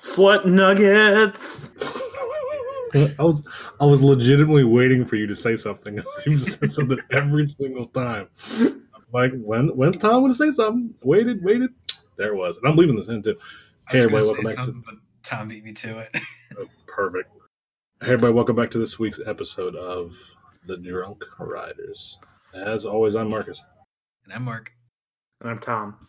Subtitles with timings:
[0.00, 1.68] Slut nuggets.
[2.94, 6.02] I was I was legitimately waiting for you to say something.
[6.26, 8.28] You just said something every single time.
[8.60, 8.82] I'm
[9.12, 10.94] like when when's Tom would say something?
[11.02, 11.70] Waited, waited.
[12.16, 13.36] There it was, and I'm leaving this in too.
[13.88, 16.16] Hey everybody, welcome back to something, but Tom beat me to it.
[16.58, 17.30] Oh, perfect.
[18.00, 20.16] Hey everybody, welcome back to this week's episode of
[20.66, 22.18] the Drunk Riders.
[22.54, 23.62] As always, I'm Marcus,
[24.24, 24.72] and I'm Mark.
[25.40, 26.08] And I'm Tom.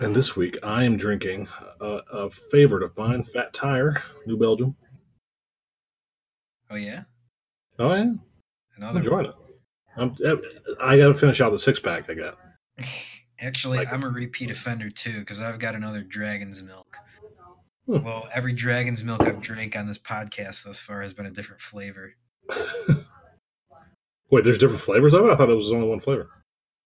[0.00, 1.48] And this week I am drinking
[1.80, 4.74] a, a favorite of mine, Fat Tire, New Belgium.
[6.70, 7.02] Oh yeah,
[7.78, 8.20] Oh yeah, I'm
[8.76, 8.98] another.
[9.00, 9.34] enjoying it.
[9.96, 10.14] I'm,
[10.80, 12.38] I got to finish out the six pack I got.
[13.40, 16.96] Actually, Like- I'm a repeat offender too because I've got another Dragon's Milk.
[17.86, 18.02] Hmm.
[18.04, 21.60] Well, every Dragon's Milk I've drank on this podcast thus far has been a different
[21.60, 22.12] flavor.
[24.30, 25.30] Wait, there's different flavors of it.
[25.30, 26.28] I thought it was only one flavor.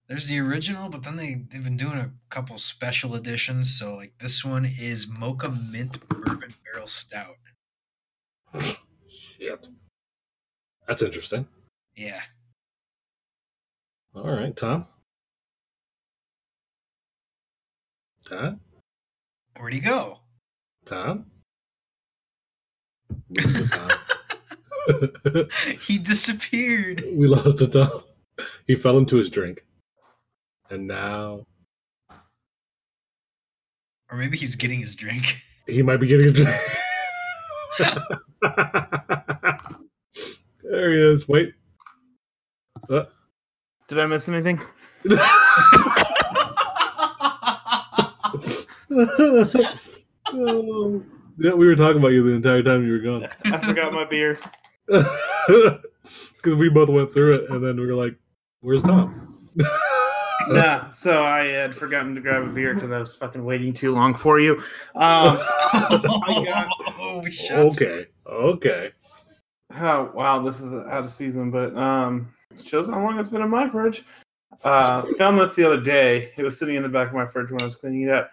[0.08, 3.78] There's the original, but then they they've been doing a couple special editions.
[3.78, 7.36] So like this one is Mocha Mint Bourbon Barrel Stout.
[9.08, 9.68] Shit,
[10.86, 11.46] that's interesting.
[11.96, 12.20] Yeah,
[14.14, 14.86] All right, Tom.
[18.24, 18.60] Tom.
[19.58, 20.18] where'd he go?
[20.84, 21.26] Tom.
[23.30, 23.58] We lost
[24.88, 25.78] the Tom.
[25.80, 27.02] he disappeared.
[27.14, 28.02] we lost the Tom.
[28.66, 29.64] He fell into his drink,
[30.74, 31.46] and now
[34.10, 35.40] Or maybe he's getting his drink.
[35.66, 36.60] he might be getting a drink.
[40.62, 41.26] there he is.
[41.28, 41.54] Wait.
[42.90, 43.04] Uh,
[43.88, 44.60] Did I miss anything?
[50.30, 51.02] oh,
[51.38, 53.28] yeah, we were talking about you the entire time you were gone.
[53.46, 54.38] I forgot my beer.
[54.86, 55.80] Because
[56.44, 58.16] we both went through it, and then we were like,
[58.60, 59.48] "Where's Tom?"
[60.48, 63.92] Nah, so I had forgotten to grab a beer because I was fucking waiting too
[63.94, 64.56] long for you.
[64.94, 65.38] Um,
[65.72, 66.68] I got-
[66.98, 67.76] oh, shots.
[67.76, 68.92] okay, okay.
[69.76, 72.32] oh wow, this is out of season, but um,
[72.64, 74.04] shows how long it's been in my fridge.
[74.62, 76.32] Uh, found this the other day.
[76.36, 78.30] It was sitting in the back of my fridge when I was cleaning it up.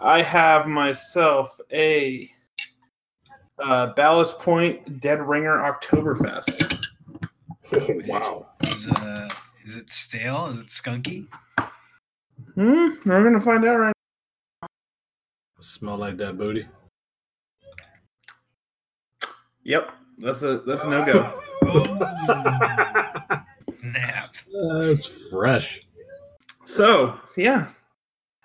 [0.00, 2.30] I have myself a
[3.62, 6.86] uh, Ballast Point Dead Ringer Oktoberfest.
[8.08, 8.46] wow.
[8.62, 9.28] Is, uh,
[9.68, 10.46] is it stale?
[10.46, 11.26] Is it skunky?
[12.54, 13.92] Hmm, we're gonna find out right.
[14.62, 14.68] Now.
[15.60, 16.66] Smell like that booty.
[19.64, 21.40] Yep, that's a that's a no go.
[21.64, 21.82] Oh,
[23.84, 24.34] nap.
[24.52, 25.82] That's fresh.
[26.64, 27.68] So yeah,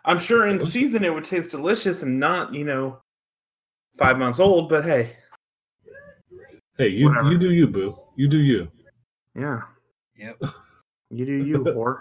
[0.03, 2.99] I'm sure in season it would taste delicious and not you know
[3.97, 4.67] five months old.
[4.67, 5.13] But hey,
[6.77, 7.31] Hey, you Whatever.
[7.31, 7.97] you do you, boo.
[8.17, 8.67] You do you.
[9.35, 9.61] yeah,
[10.17, 10.41] Yep.
[11.13, 11.99] You do you, whore.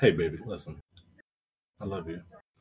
[0.00, 0.78] Hey, baby, listen.
[1.80, 2.20] I love you.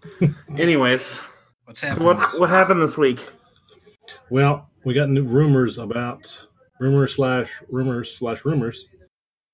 [0.58, 1.18] Anyways,
[1.66, 2.08] What's so happening?
[2.08, 3.28] what what happened this week?
[4.30, 6.48] Well, we got new rumors about
[6.80, 8.88] rumors slash rumors slash rumors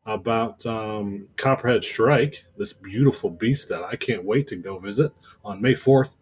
[0.05, 5.13] about um, Copperhead Strike, this beautiful beast that I can't wait to go visit
[5.45, 6.17] on May fourth.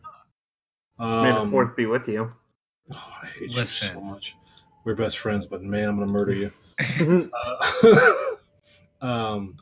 [0.99, 2.31] Um, May the fourth be with you.
[2.93, 3.87] Oh, I hate Listen.
[3.87, 4.35] you so much.
[4.83, 6.51] We're best friends, but man, I'm gonna murder you.
[9.01, 9.57] Uh, um,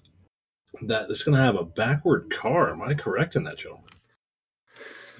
[0.83, 2.71] that it's gonna have a backward car.
[2.71, 3.85] Am I correct in that, gentlemen?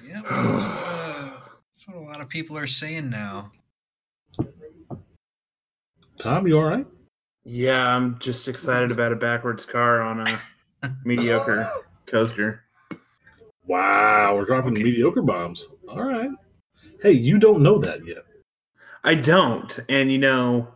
[0.06, 1.30] Yeah, That's what, uh,
[1.74, 3.50] that's what a lot of people are saying now.
[6.18, 6.86] Tom, you all right?
[7.44, 10.40] yeah, I'm just excited about a backwards car on a
[11.04, 11.70] mediocre
[12.06, 12.64] coaster.
[13.66, 14.82] Wow, we're dropping Okay.
[14.82, 15.66] mediocre bombs.
[15.88, 16.30] All right.
[17.02, 18.24] Hey, you don't know that yet.
[19.04, 20.68] I don't, and you know,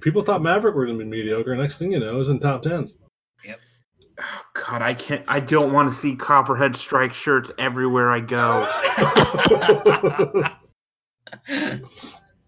[0.00, 1.54] People thought Maverick were going to be mediocre.
[1.56, 2.98] Next thing you know, is in top tens.
[4.64, 5.24] God, I can't.
[5.30, 8.66] I don't want to see Copperhead Strike shirts everywhere I go.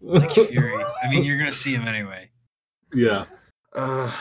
[0.00, 0.84] like Fury.
[1.02, 2.30] I mean, you're gonna see him anyway.
[2.94, 3.26] yeah.
[3.74, 4.12] Uh,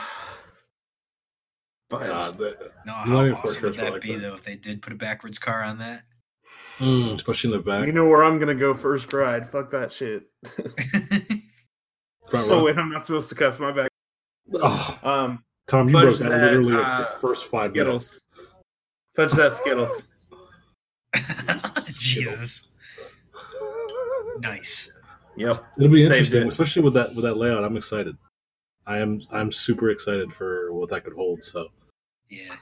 [1.88, 4.20] but God, that, no, how even awesome would that like be that.
[4.20, 6.02] though if they did put a backwards car on that?
[6.78, 9.48] mm, especially in the back, you know where I'm gonna go first ride.
[9.50, 10.24] Fuck that shit.
[12.26, 13.88] front Oh wait, I'm not supposed to cuss my back.
[14.54, 18.06] Oh, Um, Tom, you Fudge broke that, that, literally uh, the first five minutes.
[18.06, 18.20] Skittles.
[19.14, 20.02] Fudge that Skittles.
[22.00, 22.68] Jesus,
[24.40, 24.90] nice.
[25.36, 25.64] Yep.
[25.76, 26.48] It'll be Saved interesting, it.
[26.48, 27.64] especially with that with that layout.
[27.64, 28.16] I'm excited.
[28.86, 31.44] I am I'm super excited for what that could hold.
[31.44, 31.68] So,
[32.28, 32.56] Yeah.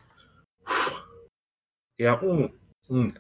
[1.99, 2.21] Yep.
[2.21, 2.51] Mm,
[2.91, 3.17] mm.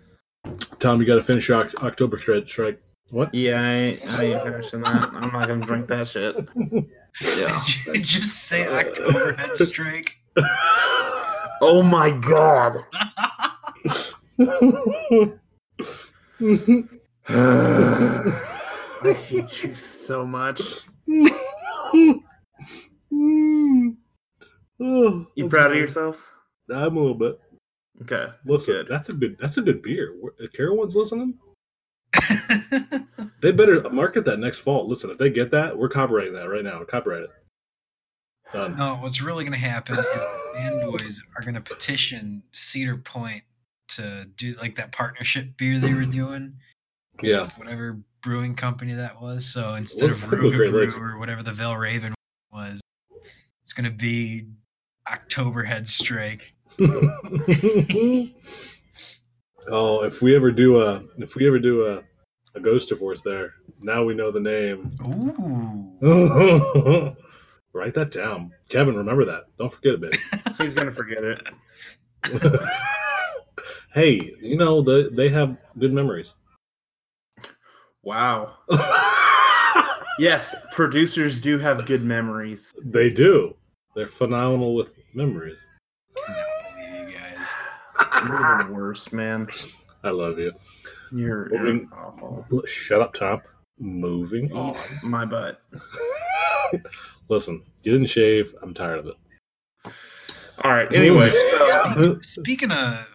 [0.78, 2.46] Tom, you got to finish your October strike.
[2.46, 2.82] Strike.
[3.10, 3.32] What?
[3.34, 5.10] Yeah, I I ain't finishing that.
[5.14, 6.36] I'm not gonna drink that shit.
[7.20, 7.64] Yeah.
[7.86, 10.16] You just say uh, October head strike.
[11.62, 12.84] Oh my god.
[19.02, 20.60] I hate you so much.
[24.78, 26.22] Oh, You I'm proud of yourself?
[26.70, 27.40] I'm a little bit.
[28.02, 28.26] Okay.
[28.44, 28.88] Listen, Good.
[28.88, 29.36] that's a good.
[29.40, 30.14] That's a good beer.
[30.38, 31.38] If Carowinds listening,
[33.40, 34.86] they better market that next fall.
[34.88, 36.82] Listen, if they get that, we're copyrighting that right now.
[36.84, 37.30] Copyright it.
[38.52, 38.76] Done.
[38.76, 43.42] no, what's really going to happen is the fanboys are going to petition Cedar Point
[43.88, 46.54] to do like that partnership beer they were doing.
[47.22, 47.50] Yeah.
[47.56, 49.46] Whatever brewing company that was.
[49.46, 52.14] So instead of I think it was Rougarou or whatever the Valravn
[52.52, 52.80] was,
[53.64, 54.48] it's going to be
[55.10, 56.54] October Head Strike.
[59.68, 62.02] oh, if we ever do a, if we ever do a,
[62.54, 64.88] a Ghost divorce there, now we know the name.
[66.02, 67.16] Ooh.
[67.72, 68.96] Write that down, Kevin.
[68.96, 69.44] Remember that.
[69.58, 70.18] Don't forget it, baby.
[70.58, 71.42] He's gonna forget it.
[73.92, 76.34] hey, you know the, they have good memories.
[78.02, 78.54] Wow.
[80.18, 82.74] Yes, producers do have good memories.
[82.82, 83.54] they do.
[83.94, 85.68] They're phenomenal with memories.
[86.26, 87.46] Cannot believe you guys.
[88.26, 89.48] You're the worst, man.
[90.02, 90.52] I love you.
[91.12, 92.46] You're, Moving- you're awful.
[92.66, 93.42] Shut up, Tom.
[93.78, 94.76] Moving oh, on.
[94.76, 95.60] Eat my butt.
[97.28, 98.54] Listen, you didn't shave.
[98.62, 99.14] I'm tired of it.
[100.64, 100.90] All right.
[100.92, 101.30] Anyway,
[102.22, 103.06] Speaking of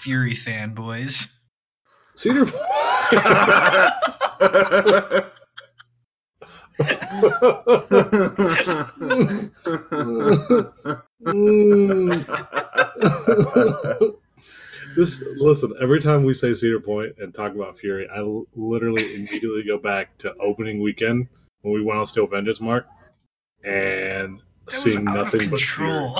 [0.00, 1.30] Fury fanboys,
[2.14, 2.46] Cedar.
[11.24, 12.26] Mm.
[14.96, 15.72] this listen.
[15.80, 19.78] Every time we say Cedar Point and talk about Fury, I l- literally immediately go
[19.78, 21.28] back to opening weekend
[21.62, 22.86] when we went on Steel Vengeance Mark
[23.64, 26.10] and that seeing nothing but Fury.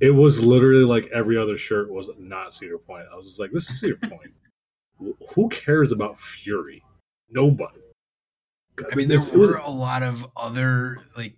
[0.00, 3.06] It was literally like every other shirt was not Cedar Point.
[3.12, 4.32] I was just like, this is Cedar Point.
[5.34, 6.82] Who cares about Fury?
[7.30, 7.80] Nobody.
[8.90, 11.34] I mean, there it's- it was- were a lot of other like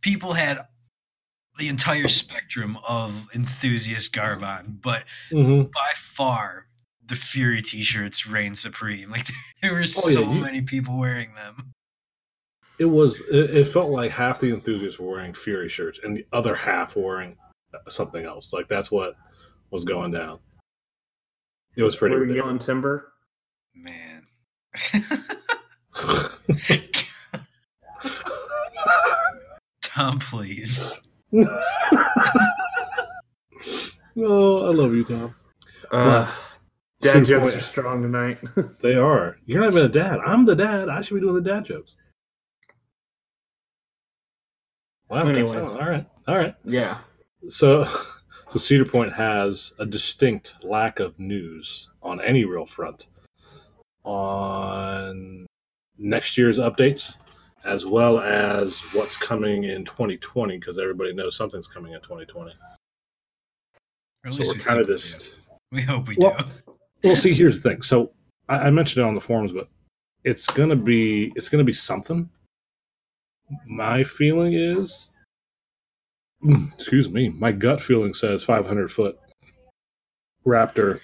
[0.00, 0.66] people had
[1.58, 5.70] the entire spectrum of enthusiast garb on, but Mhm.
[5.72, 6.66] by far
[7.06, 9.10] the Fury T-shirts reign supreme.
[9.12, 9.28] Like
[9.62, 11.72] there were Oh, so yeah, you- many people wearing them.
[12.78, 13.20] It was.
[13.30, 16.96] It, it felt like half the enthusiasts were wearing Fury shirts, and the other half
[16.96, 17.36] were wearing
[17.88, 18.52] something else.
[18.52, 19.14] Like that's what
[19.70, 20.40] was going down.
[21.76, 22.14] It was pretty.
[22.16, 22.46] Were you ridiculous.
[22.46, 23.12] yelling timber?
[23.74, 24.26] Man.
[29.82, 31.00] Tom, please.
[31.32, 31.46] oh,
[34.16, 35.34] I love you, Tom.
[35.90, 36.40] Uh, But
[37.00, 38.38] dad jokes Point- are strong tonight.
[38.80, 39.36] They are.
[39.46, 40.18] You're not even a dad.
[40.26, 40.88] I'm the dad.
[40.88, 41.94] I should be doing the dad jokes.
[45.08, 45.24] Wow.
[45.24, 45.68] that's- Anyways.
[45.74, 46.06] all right.
[46.26, 46.54] All right.
[46.64, 46.98] yeah.
[47.48, 47.84] So,
[48.48, 53.08] so Cedar Point has a distinct lack of news on any real front
[54.04, 55.46] on
[56.04, 57.16] next year's updates,
[57.64, 62.52] as well as what's coming in 2020, because everybody knows something's coming in 2020.
[64.30, 65.40] So we're kind of just.
[65.72, 66.74] We hope we Well, do.
[67.02, 67.82] Well, see, here's the thing.
[67.82, 68.12] So
[68.48, 69.68] I, I mentioned it on the forums, but
[70.22, 72.28] it's gonna be it's gonna be something.
[73.66, 75.10] My feeling is,
[76.42, 79.18] Mm, excuse me, my gut feeling says 500 foot
[80.46, 81.00] raptor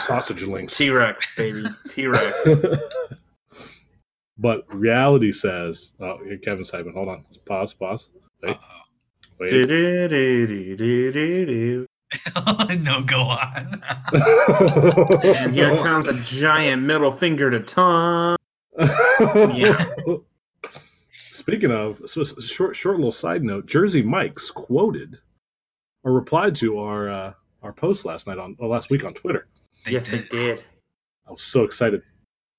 [0.00, 0.76] sausage links.
[0.76, 1.64] T Rex, baby.
[1.90, 2.48] T Rex.
[4.42, 8.10] but reality says, oh, here Kevin Simon, hold on, pause, pause,
[8.42, 8.82] wait, Uh-oh.
[9.38, 9.50] wait.
[12.80, 13.82] No, go on.
[15.24, 18.36] And here comes a giant middle finger to Tom.
[18.78, 19.84] Yeah.
[21.30, 25.18] Speaking of, so so short, short little side note: Jersey Mike's quoted
[26.04, 27.32] or replied to our uh,
[27.62, 29.48] our post last night on or last week on Twitter.
[29.86, 30.62] They yes, they did.
[31.26, 32.02] I was so excited.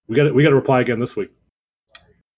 [0.07, 1.29] We got we got to reply again this week.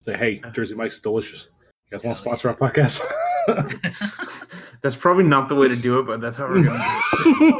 [0.05, 1.49] Say, hey, Jersey Mike's delicious.
[1.89, 3.01] You guys want to sponsor our podcast?
[4.83, 7.01] That's probably not the way to do it, but that's how we're gonna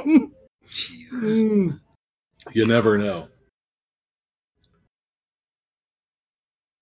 [0.04, 0.32] do
[0.68, 1.80] Jesus.
[2.54, 3.30] you never know.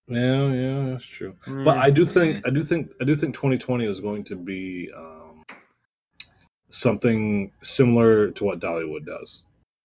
[0.10, 1.34] Yeah, yeah, that's true.
[1.48, 1.64] it.
[1.64, 4.92] But I do think I do think I do think 2020 is going to be
[4.98, 5.44] um,
[6.68, 9.44] something similar to what Dollywood does,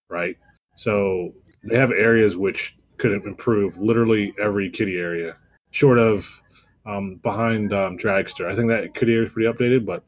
[0.09, 0.35] right?
[0.75, 1.33] So
[1.63, 5.37] they have areas which could improve literally every kitty area,
[5.71, 6.27] short of
[6.85, 8.51] um, behind um, Dragster.
[8.51, 10.03] I think that area is pretty updated, but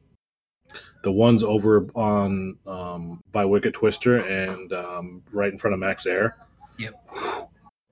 [1.04, 6.06] the ones over on um, by Wicked Twister and um, right in front of Max
[6.06, 6.38] Air.
[6.78, 7.10] Yep.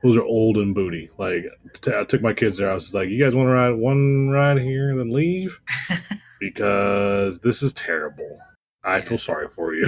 [0.01, 1.09] Those are old and booty.
[1.17, 1.45] Like
[1.81, 2.71] t- I took my kids there.
[2.71, 5.59] I was like, "You guys want to ride one ride here and then leave?"
[6.39, 8.39] because this is terrible.
[8.83, 9.85] I feel sorry for you.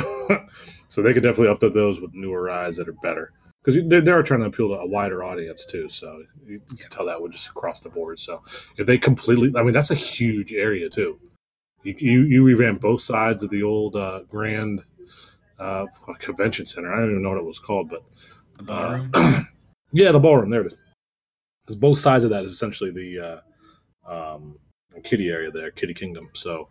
[0.89, 3.31] so they could definitely update those with newer rides that are better.
[3.63, 5.87] Because they're, they are trying to appeal to a wider audience too.
[5.87, 6.85] So you can Yeah.
[6.89, 8.17] tell that would just across the board.
[8.19, 8.41] So
[8.77, 11.19] if they completely, I mean, that's a huge area too.
[11.83, 14.83] You you, you revamp both sides of the old uh, Grand
[15.59, 15.85] uh,
[16.19, 16.91] Convention Center.
[16.93, 18.03] I don't even know what it was called, but
[18.57, 19.11] The ballroom.
[19.91, 20.49] yeah, the ballroom.
[20.49, 20.77] There it is.
[21.63, 23.41] Because both sides of that is essentially the
[24.07, 24.57] uh, um,
[25.03, 26.29] kitty area there, Kiddy Kingdom.
[26.33, 26.67] So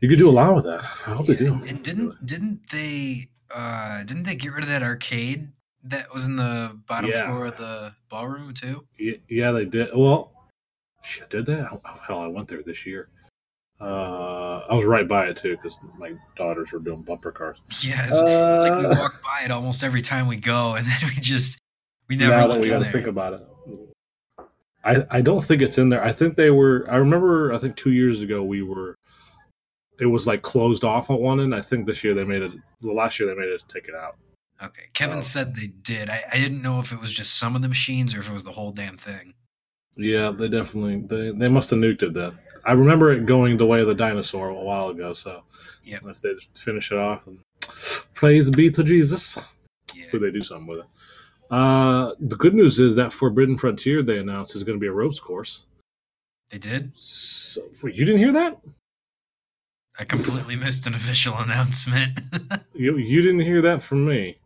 [0.00, 0.80] you could do a lot with that.
[0.80, 1.54] I hope they do.
[1.66, 5.48] And didn't didn't they uh didn't they get rid of that arcade
[5.84, 7.26] that was in the bottom Yeah.
[7.26, 8.86] floor of the ballroom too?
[8.98, 9.90] Yeah, they did.
[9.94, 10.32] Well,
[11.02, 11.60] shit, did they?
[11.60, 13.08] Oh, hell, I went there this year.
[13.80, 17.60] Uh, I was right by it too because my daughters were doing bumper cars.
[17.82, 21.10] Yeah, it's like we Uh, walk by it almost every time we go, and then
[21.14, 21.58] we just
[22.08, 24.48] we never now that we got to think about it,
[24.84, 26.04] I I don't think it's in there.
[26.04, 26.86] I think they were.
[26.88, 27.52] I remember.
[27.52, 28.94] I think two years ago we were.
[29.98, 31.54] It was like closed off on one end.
[31.54, 32.52] I think this year they made it.
[32.82, 34.16] Well, last year they made us take it out.
[34.62, 35.22] Okay, Kevin Oh.
[35.22, 36.08] said they did.
[36.10, 38.32] I, I didn't know if it was just some of the machines or if it
[38.32, 39.34] was the whole damn thing.
[39.96, 42.38] Yeah, they definitely they they must have nuked it then.
[42.64, 45.12] I remember it going the way of the dinosaur a while ago.
[45.12, 45.42] So
[45.84, 46.02] Yep.
[46.06, 47.40] if they finish it off, and
[48.14, 49.36] praise be to Jesus.
[49.94, 50.02] Yeah.
[50.02, 50.86] Hopefully they do something with it.
[51.50, 54.92] Uh, the good news is that Forbidden Frontier they announced is going to be a
[54.92, 55.66] ropes course.
[56.50, 56.94] They did.
[56.94, 58.58] So you didn't hear that?
[59.98, 62.20] I completely missed an official announcement.
[62.74, 64.38] You you didn't hear that from me.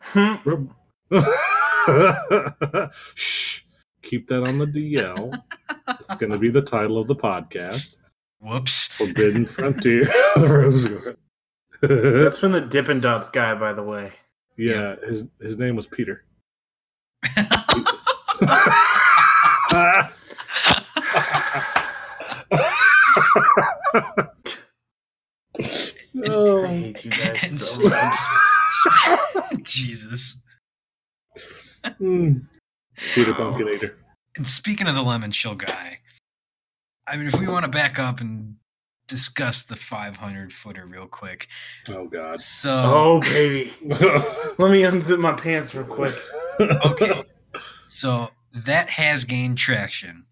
[0.00, 0.66] Hmm.
[3.14, 3.60] Shh.
[4.02, 5.42] Keep that on the DL.
[5.88, 7.92] It's going to be the title of the podcast.
[8.40, 8.88] Whoops.
[8.92, 10.04] Forbidden Frontier.
[10.36, 11.16] the ropes course.
[11.80, 14.12] That's from the Dippin' Dots guy, by the way.
[14.56, 16.24] yeah, his his name was Peter.
[26.24, 28.14] I hate you guys so so- much.
[29.62, 30.36] Jesus.
[32.00, 32.46] Mm.
[33.14, 33.94] Peter Pumpkinator.
[34.36, 35.98] And speaking of the lemon chill guy,
[37.06, 38.56] I mean, if we want to back up and
[39.08, 41.48] discuss the 500 footer real quick.
[41.88, 42.40] Oh God.
[42.40, 43.72] So, Oh, baby.
[43.82, 46.14] Let me unzip my pants real quick.
[46.60, 47.24] okay.
[47.90, 48.28] So
[48.66, 50.26] that has gained traction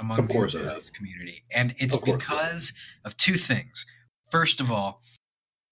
[0.00, 1.44] among Of course the it community.
[1.54, 2.72] And it's Of course it because
[3.04, 3.84] of two things.
[4.30, 5.02] First of all,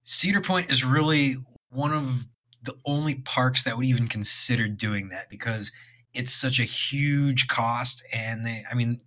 [0.05, 1.37] Cedar Point is really
[1.71, 2.27] one of
[2.63, 5.71] the only parks that would even consider doing that because
[6.13, 9.01] it's such a huge cost and they I mean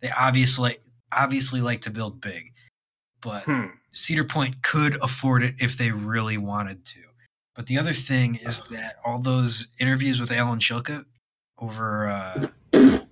[0.00, 0.76] they obviously
[1.12, 2.52] obviously like to build big.
[3.20, 3.66] But Hmm.
[3.92, 7.00] Cedar Point could afford it if they really wanted to.
[7.54, 11.04] But the other thing is that all those interviews with Alan Shilka
[11.58, 12.46] over uh,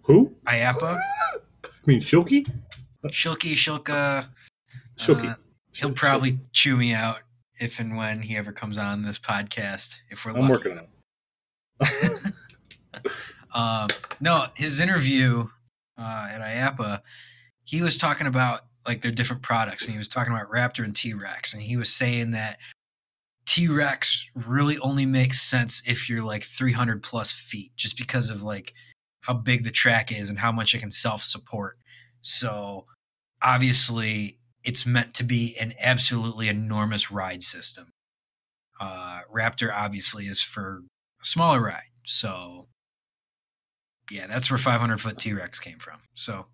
[0.03, 0.35] Who?
[0.47, 1.39] IAAPA, I
[1.87, 2.45] mean Shilky?
[3.07, 4.27] Shilky Shilka,
[4.99, 5.31] Shilky.
[5.31, 5.37] uh,
[5.73, 7.21] he'll probably chew me out
[7.63, 9.95] if and when he ever comes on this podcast.
[10.11, 10.53] If we're I'm lucky.
[10.53, 10.87] working on
[11.81, 12.33] it.
[13.55, 13.89] um,
[14.21, 15.47] no, his interview
[15.97, 17.01] uh, at IAAPA,
[17.65, 20.95] he was talking about like their different products, and he was talking about Raptor and
[20.95, 22.59] T Rex, and he was saying that
[23.47, 28.43] T Rex really only makes sense if you're like 300 plus feet, just because of
[28.43, 28.75] like
[29.21, 31.79] how big the track is and how much it can self support.
[32.23, 32.87] So
[33.41, 37.93] obviously, it's meant to be an absolutely enormous ride system.
[38.81, 40.83] Uh, Raptor obviously is for
[41.21, 41.83] a smaller ride.
[42.05, 42.67] So
[44.11, 45.99] yeah, that's where 500 foot T Rex came from.
[46.15, 46.47] So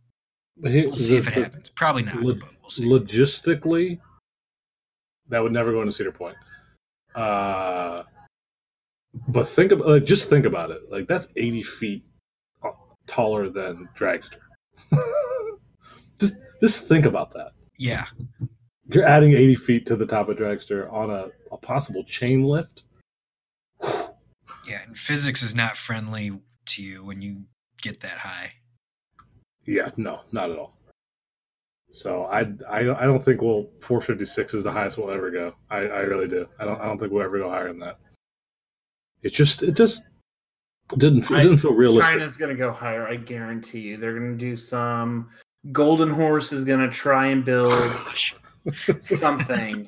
[0.57, 1.71] we'll see if it the- happens.
[1.71, 2.85] Probably not, Lo- but we'll see.
[2.85, 3.99] logistically,
[5.29, 6.37] that would never go into Cedar Point.
[7.15, 8.03] Uh,
[9.29, 10.91] but think about like, just think about it.
[10.91, 12.05] Like that's eighty feet
[12.63, 12.71] uh,
[13.07, 14.37] taller than Dragster.
[16.19, 17.53] just just think about that.
[17.79, 18.05] Yeah,
[18.87, 22.83] You're adding eighty feet to the top of Dragster on a, a possible chain lift.
[23.83, 24.81] yeah.
[24.87, 26.33] And physics is not friendly
[26.67, 27.43] to you when you
[27.81, 28.53] get that high.
[29.65, 30.75] Yeah, no, not at all.
[31.91, 35.55] So I, I, I don't think we'll 456 is the highest we'll ever go.
[35.71, 36.47] I, I really do.
[36.59, 37.99] I don't I don't think we'll ever go higher than that.
[39.23, 40.09] It just it just
[40.97, 42.15] didn't it didn't feel realistic.
[42.15, 43.07] China's gonna go higher.
[43.07, 43.97] I guarantee you.
[43.97, 45.31] They're gonna do some.
[45.73, 47.73] Golden Horse is gonna try and build
[49.03, 49.87] something.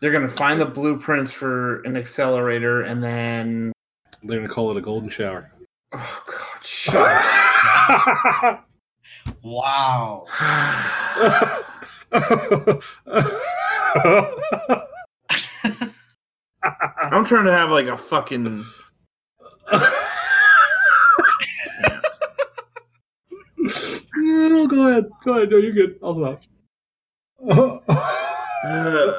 [0.00, 3.72] They're gonna find the blueprints for an accelerator, and then
[4.22, 5.50] They're gonna call it a golden shower.
[5.92, 6.94] oh god, shut
[9.42, 10.24] Wow.
[17.12, 18.64] I'm trying to have like a fucking.
[24.48, 25.06] No, go ahead.
[25.24, 25.50] Go ahead.
[25.50, 25.98] No, you're good.
[26.02, 26.42] I'll stop.
[27.50, 29.12] Uh,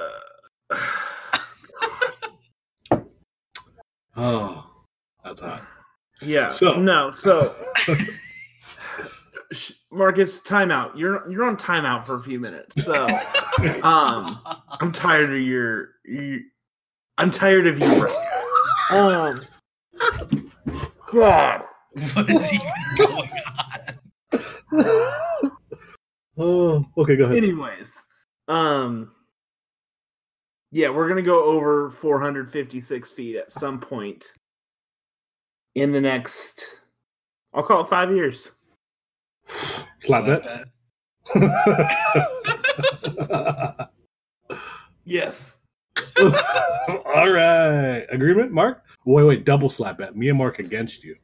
[4.15, 4.65] oh,
[5.23, 5.61] That's hot.
[6.21, 6.49] Yeah.
[6.49, 7.11] So- no.
[7.11, 7.55] So
[9.51, 10.91] Sh- Marcus, timeout.
[10.97, 12.83] You're you're on timeout for a few minutes.
[12.83, 13.07] So
[13.83, 14.39] um,
[14.79, 15.89] I'm tired of your.
[16.05, 16.41] You,
[17.17, 18.03] I'm tired of you.
[18.03, 18.13] Rick.
[18.91, 19.41] Um.
[21.11, 21.63] God.
[22.13, 22.67] what is even
[22.99, 23.88] going on?
[26.37, 27.37] oh, okay, go ahead.
[27.37, 27.93] Anyways,
[28.47, 29.11] um,
[30.71, 34.25] yeah, we're gonna go over 456 feet at some point
[35.75, 36.65] in the next.
[37.53, 38.49] I'll call it five years.
[39.99, 40.65] Slap bet.
[41.33, 43.89] that.
[45.09, 45.57] Yes.
[47.15, 48.05] All right.
[48.09, 48.85] Agreement, Mark?
[49.05, 50.15] Wait, wait, double slap bet.
[50.15, 51.15] Me and Mark against you.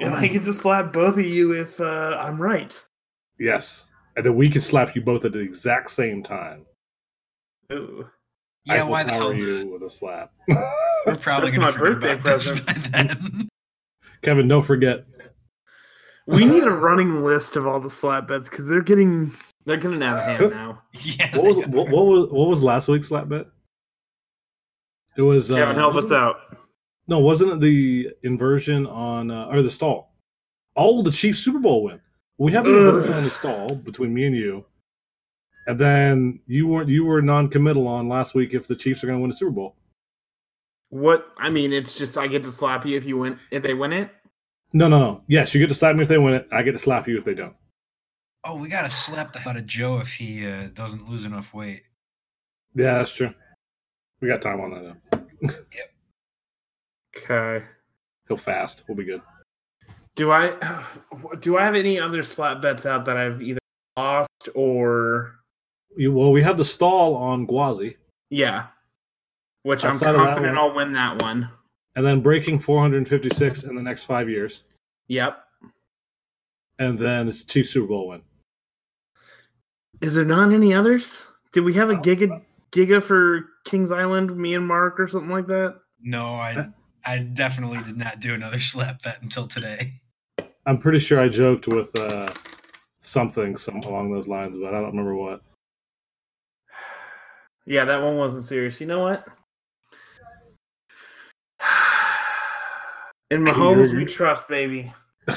[0.00, 2.82] And I get to slap both of you if uh, I'm right.
[3.38, 3.86] Yes.
[4.16, 6.66] And then we can slap you both at the exact same time.
[7.72, 8.08] Ooh.
[8.64, 9.38] Yeah, Eiffel why the hell Tower not?
[9.38, 10.32] you with a slap.
[10.48, 12.64] We're probably That's gonna my birthday present.
[12.92, 13.48] then.
[14.22, 15.04] Kevin, don't forget.
[16.26, 19.36] We need a running list of all the slap bets because they're getting
[19.66, 20.82] they're getting out of hand now.
[21.02, 21.36] yeah.
[21.36, 23.46] What was what, what was what was last week's slap bet?
[25.18, 26.36] It was uh, Kevin, help us wasn't- out.
[27.06, 30.14] No, wasn't it the inversion on uh, or the stall?
[30.74, 32.00] All the Chiefs Super Bowl win.
[32.38, 32.86] We have the Ugh.
[32.86, 34.64] inversion on the stall between me and you,
[35.66, 39.18] and then you weren't you were non-committal on last week if the Chiefs are going
[39.18, 39.76] to win the Super Bowl.
[40.88, 43.74] What I mean, it's just I get to slap you if you win if they
[43.74, 44.10] win it.
[44.72, 45.22] No, no, no.
[45.28, 46.48] Yes, you get to slap me if they win it.
[46.50, 47.54] I get to slap you if they don't.
[48.44, 51.54] Oh, we gotta slap the hell out of Joe if he uh, doesn't lose enough
[51.54, 51.82] weight.
[52.74, 53.32] Yeah, that's true.
[54.20, 54.96] We got time on that.
[55.10, 55.48] Though.
[57.16, 57.64] Okay.
[58.28, 58.84] He'll fast.
[58.88, 59.22] We'll be good.
[60.16, 60.54] Do I
[61.40, 63.58] do I have any other slap bets out that I've either
[63.96, 65.36] lost or
[65.96, 67.96] You, well, we have the stall on Gwazi,
[68.30, 68.66] yeah,
[69.62, 71.48] which Outside I'm confident I'll win that one.
[71.96, 74.64] and then breaking 456 in the next five years,
[75.08, 75.38] Yep.
[76.80, 78.22] and then it's two Super Bowl win.
[80.00, 81.24] Is there not any others?
[81.52, 85.46] Did we have a giga giga for Kings Island, me and Mark or something like
[85.46, 85.76] that?
[86.00, 86.68] No, I
[87.06, 89.92] I definitely did not do another slap bet until today.
[90.66, 92.32] I'm pretty sure I joked with uh,
[93.00, 95.40] something some along those lines, but I don't remember what.
[97.66, 98.78] Yeah, that one wasn't serious.
[98.78, 99.24] You know what?
[103.30, 104.92] In Mahomes, we trust, baby.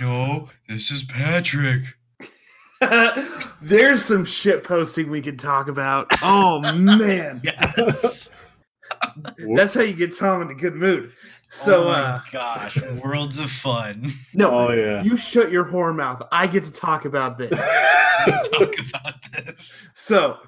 [0.00, 1.82] No, this is Patrick.
[3.62, 6.08] There's some shit posting we could talk about.
[6.22, 8.28] Oh man, Yes.
[9.56, 11.12] That's how you get Tom in a good mood.
[11.50, 14.12] So, oh my uh, gosh, worlds of fun.
[14.34, 15.02] no, oh yeah.
[15.02, 16.22] you shut your whore mouth.
[16.32, 17.50] I get to talk about this.
[18.52, 19.90] Talk about this.
[19.94, 20.38] So,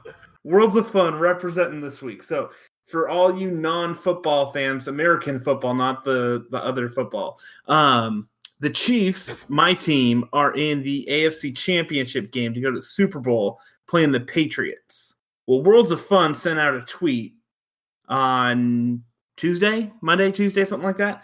[0.44, 2.22] Worlds of Fun representing this week.
[2.22, 2.50] So,
[2.86, 7.38] for all you non-football fans, American football, not the the other football.
[7.68, 8.28] Um,
[8.60, 13.20] the Chiefs, my team, are in the AFC Championship game to go to the Super
[13.20, 15.14] Bowl playing the Patriots.
[15.46, 17.34] Well, Worlds of Fun sent out a tweet
[18.08, 19.02] on
[19.36, 21.22] Tuesday, Monday, Tuesday, something like that,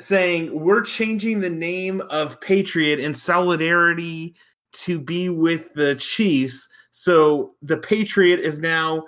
[0.00, 4.34] saying we're changing the name of Patriot in solidarity
[4.72, 6.68] to be with the Chiefs.
[6.90, 9.04] So the Patriot is now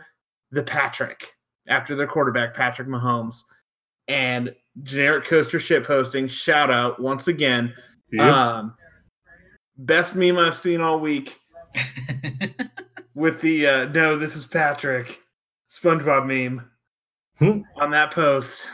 [0.50, 1.32] the Patrick
[1.68, 3.42] after their quarterback, Patrick Mahomes.
[4.08, 7.74] And generic coaster shit posting, shout out once again.
[8.12, 8.32] Yep.
[8.32, 8.74] Um,
[9.78, 11.38] best meme I've seen all week
[13.14, 15.20] with the uh, no, this is Patrick
[15.70, 16.70] SpongeBob meme
[17.38, 17.60] Hmm.
[17.76, 18.66] on that post.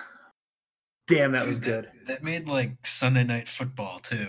[1.09, 1.89] Damn, that Dude, was good.
[2.07, 4.29] That made like Sunday night football too.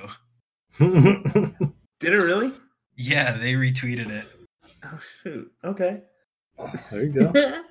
[0.79, 2.51] Did it really?
[2.97, 4.25] Yeah, they retweeted it.
[4.85, 5.51] Oh shoot.
[5.63, 6.01] Okay.
[6.91, 7.61] there you go.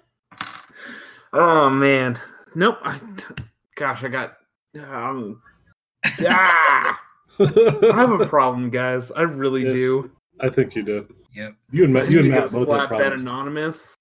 [1.33, 2.18] oh man.
[2.55, 2.79] Nope.
[2.85, 3.01] I,
[3.77, 4.35] gosh, I got.
[4.77, 5.40] Um,
[6.07, 7.01] ah,
[7.40, 7.44] I
[7.94, 9.11] have a problem, guys.
[9.11, 9.72] I really Yes.
[9.75, 10.11] do.
[10.40, 11.07] I think you do.
[11.35, 11.55] Yep.
[11.70, 13.22] You and Matt, you and Matt both have slap that problems.
[13.22, 13.94] anonymous.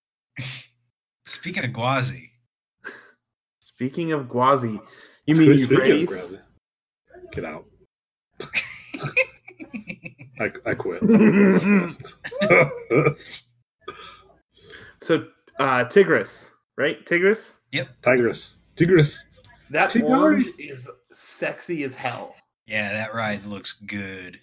[1.26, 2.31] Speaking of Gwazi,
[3.82, 4.80] Speaking of Gwazi,
[5.26, 6.38] you mean speaking of Euphrates?
[7.32, 7.66] Get out.
[10.40, 11.02] I, I quit.
[15.02, 15.26] so,
[15.58, 17.04] uh, Tigris, right?
[17.08, 17.54] Tigris.
[17.72, 17.88] Yep.
[18.04, 18.58] Tigris.
[18.76, 19.26] Tigris.
[19.72, 20.12] That Tigris.
[20.12, 22.36] orange is sexy as hell.
[22.68, 24.40] yeah, that ride looks good.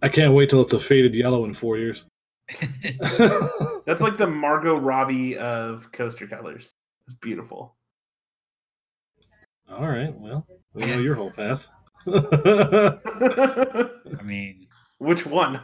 [0.00, 2.06] I can't wait till it's a faded yellow in four years.
[3.84, 6.72] That's like the Margot Robbie of coaster colors.
[7.06, 7.76] It's beautiful.
[9.70, 10.12] All right.
[10.18, 11.68] Well, we know your whole pass.
[12.06, 12.98] I
[14.24, 14.66] mean,
[14.98, 15.60] Which one?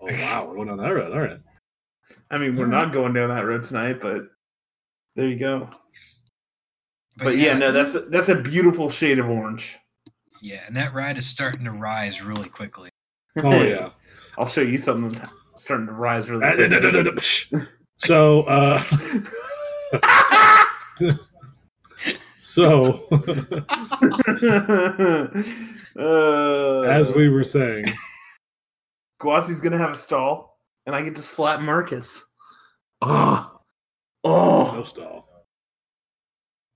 [0.00, 1.12] Oh wow, we're going on that road.
[1.12, 1.38] All right.
[2.30, 4.22] I mean, we're not going down that road tonight, but
[5.16, 5.70] there you go.
[7.16, 9.78] But, yeah, no, that's a, that's a beautiful shade of orange.
[10.42, 12.90] yeah, and that ride is starting to rise really quickly.
[13.42, 13.90] Oh yeah.
[14.36, 17.62] I'll show you something that's starting to rise really quickly.
[17.98, 18.82] so uh
[22.54, 23.08] so
[25.98, 27.84] uh, as we were saying,
[29.20, 32.24] Gwazi's gonna have a stall, and I get to slap Marcus.
[33.02, 33.60] Oh,
[34.22, 35.28] oh, no stall.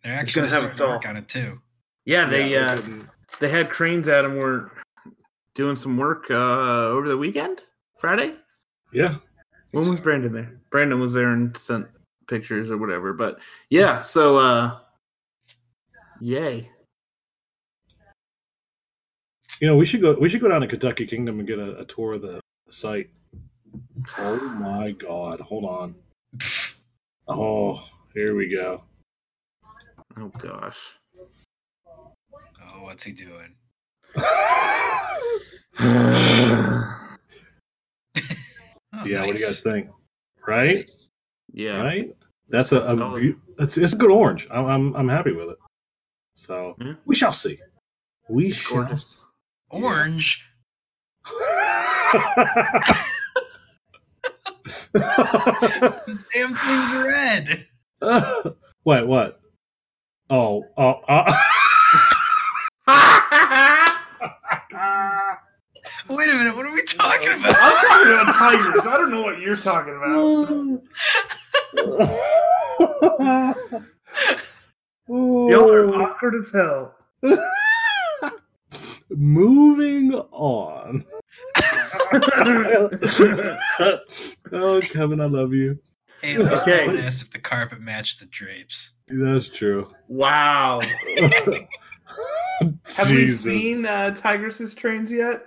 [0.03, 1.11] They're actually gonna have a starting to work stall.
[1.11, 1.61] on it too.
[2.07, 2.27] yeah.
[2.29, 2.83] They Yeah, uh,
[3.41, 4.37] they had cranes at him.
[4.37, 4.73] Were
[5.55, 6.35] doing some work uh
[6.89, 7.63] over the weekend,
[8.01, 8.35] Friday.
[8.93, 9.17] yeah.
[9.71, 10.61] When was Brandon there?
[10.71, 11.87] Brandon was there and sent
[12.27, 13.13] pictures or whatever.
[13.13, 13.39] But
[13.71, 14.79] yeah, so uh,
[16.21, 16.71] yay.
[19.61, 20.17] You know, we should go.
[20.21, 23.11] We should go down to Kentucky Kingdom and get a, a tour of the site.
[24.17, 25.41] Oh my God!
[25.41, 25.95] Hold on.
[27.27, 28.85] Oh, here we go.
[30.17, 30.79] Oh gosh.
[31.87, 33.55] Oh, what's he doing?
[39.01, 39.91] Oh, yeah, what do you guys think?
[40.47, 40.91] Right,
[41.53, 41.81] yeah.
[41.83, 42.17] right.
[42.49, 42.99] That's a, a Solid.
[42.99, 44.49] beau- it's it's a good orange.
[44.51, 45.59] I'm I'm, I'm happy with it.
[46.39, 46.95] So Yeah.
[47.05, 47.59] we shall see.
[48.29, 48.85] We shall.
[48.85, 49.17] Gorgeous.
[49.71, 50.45] Orange.
[56.33, 57.67] Damn thing's red.
[58.85, 59.09] what?
[59.09, 59.41] What?
[60.31, 61.25] Oh, oh, uh,
[66.09, 67.41] Wait a minute, what are we talking about?
[67.47, 67.83] I'm about?
[67.83, 68.81] talking about tigers.
[68.87, 70.83] I don't know what you're talking about.
[75.09, 76.95] Y'all are awkward as hell.
[79.11, 81.05] Moving on.
[84.53, 85.79] oh, Kevin, I love you.
[86.21, 86.87] Hey, at least Okay.
[86.87, 88.93] no asked if the carpet matched the drapes.
[89.09, 89.89] That's true.
[90.09, 90.81] wow.
[92.97, 93.45] Have Jesus.
[93.47, 95.45] we seen uh, Tigris's trains yet?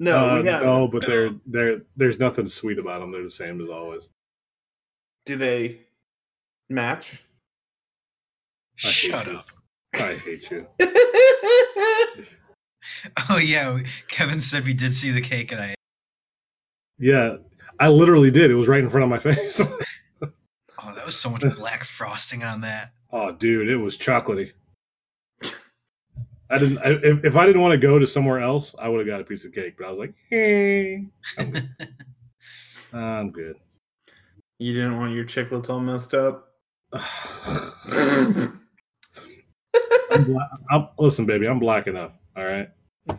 [0.00, 0.66] No, Uh, we haven't.
[0.66, 1.08] no, but No.
[1.08, 3.12] they're they're there's nothing sweet about them.
[3.12, 4.10] They're the same as always.
[5.26, 5.78] Do they
[6.68, 7.22] match?
[8.82, 9.32] I hate Shut you.
[9.36, 9.50] up.
[9.94, 10.66] I hate you.
[13.30, 15.74] Oh yeah, Kevin said we did see the cake and I
[16.98, 17.36] Yeah,
[17.80, 18.50] I literally did.
[18.50, 19.60] It was right in front of my face.
[19.60, 22.92] oh that was so much black frosting on that.
[23.10, 24.52] oh, dude, it was chocolatey.
[26.50, 26.78] I didn't.
[26.78, 29.20] I, if, if I didn't want to go to somewhere else, I would have got
[29.20, 29.76] a piece of cake.
[29.78, 31.06] But I was like, hey,
[31.38, 31.68] I'm good.
[32.92, 33.56] I'm good.
[34.58, 36.50] you didn't want your chiclets all messed up?
[40.14, 42.12] I'm bla- I'm, listen, baby, I'm black enough.
[42.36, 42.68] All right.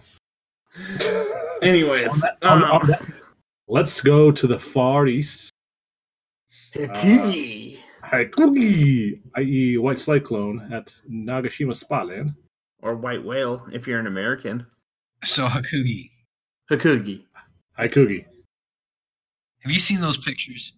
[1.62, 3.04] Anyways, On- uh, on that-
[3.68, 5.52] let's go to the Far East.
[6.74, 7.80] Hikigi.
[8.04, 12.34] Haikugi, i.e., White Cyclone at Nagashima Spa Land.
[12.84, 14.66] or white whale if you're an American.
[15.24, 16.12] So Hakugi,
[16.70, 17.24] Hakugi.
[17.80, 18.26] Haikugi.
[19.64, 20.74] have you seen those pictures?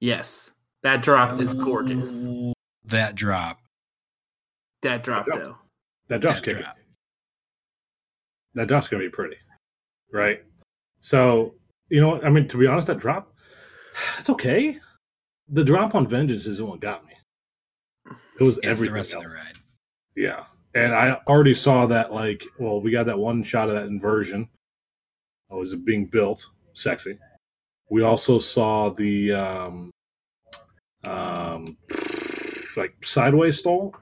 [0.00, 0.52] Yes.
[0.84, 2.22] That drop is gorgeous.
[2.24, 2.52] Oh,
[2.84, 3.58] That drop.
[4.82, 5.38] That drop Yep.
[5.38, 5.58] though.
[6.08, 6.62] That drop's That kicking.
[6.62, 6.76] drop.
[8.54, 9.36] That drop's gonna be pretty,
[10.12, 10.44] right?
[11.00, 11.54] So
[11.90, 12.24] you know, what?
[12.24, 13.34] I mean, to be honest, that drop,
[14.18, 14.78] it's okay.
[15.48, 17.14] The drop on Vengeance isn't what got me.
[18.38, 19.24] It was Yeah, it's the everything rest else.
[19.24, 19.58] of the ride.
[20.14, 20.44] Yeah.
[20.74, 24.48] And I already saw that, like, well, we got that one shot of that inversion.
[25.48, 26.50] That was being built.
[26.74, 27.18] Sexy.
[27.88, 29.90] We also saw the, um,
[31.04, 31.64] um,
[32.76, 33.96] like, sideways stall,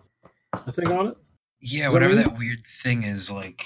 [0.66, 1.16] I think, on it.
[1.60, 2.24] Yeah, Is that whatever right?
[2.24, 3.64] that weird thing is like.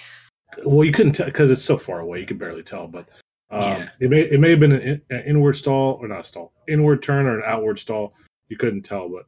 [0.65, 2.21] Well, you couldn't tell because it's so far away.
[2.21, 3.09] You could barely tell, but
[3.51, 3.89] um, Yeah.
[4.01, 6.53] it may it may have been an, in, an inward stall or not a stall,
[6.69, 8.15] inward turn or an outward stall.
[8.49, 9.27] You couldn't tell, but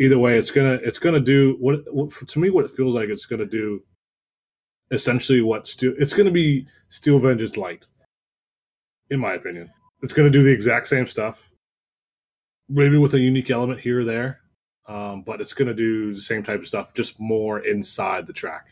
[0.00, 3.08] either way, it's gonna it's gonna do what, what to me what it feels like.
[3.10, 3.82] It's gonna do
[4.90, 5.94] essentially what steel.
[5.98, 7.86] It's gonna be Steel Vengeance light,
[9.10, 9.70] in my opinion.
[10.02, 11.48] It's gonna do the exact same stuff,
[12.68, 14.40] maybe with a unique element here or there,
[14.88, 18.68] um, but it's gonna do the same type of stuff, just more inside the track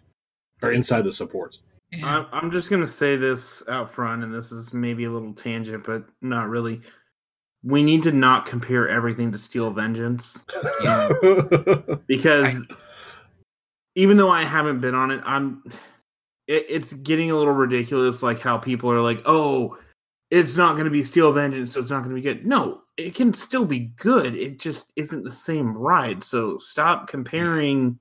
[0.63, 1.61] or inside the supports.
[2.03, 5.85] I'm, I'm just gonna say this out front, and this is maybe a little tangent,
[5.85, 6.81] but not really.
[7.63, 10.39] We need to not compare everything to Steel Vengeance
[10.83, 11.09] Yeah.
[12.07, 12.63] because
[13.95, 15.63] even though I haven't been on it, I'm.
[16.47, 19.79] It, it's getting a little ridiculous, like how people are like, "Oh,
[20.35, 22.83] it's not going to be Steel Vengeance, so it's not going to be good." No,
[22.97, 24.35] it can still be good.
[24.35, 26.23] It just isn't the same ride.
[26.25, 27.99] So stop comparing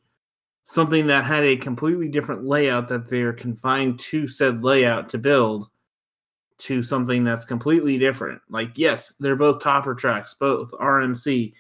[0.65, 5.69] something that had a completely different layout that they're confined to said layout to build
[6.59, 8.41] to something that's completely different.
[8.49, 11.53] Like, yes, they're both topper tracks, both RMC,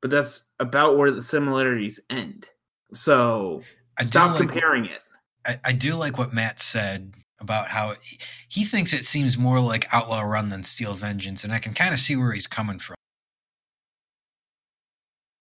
[0.00, 2.48] but that's about where the similarities end.
[2.92, 3.62] So
[3.98, 5.00] I stop like- comparing it.
[5.46, 9.60] I, I do like what Matt said about how he, he thinks it seems more
[9.60, 12.78] like Outlaw Run than Steel Vengeance, and I can kind of see where he's coming
[12.78, 12.96] from.